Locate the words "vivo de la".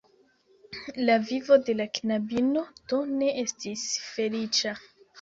1.27-1.87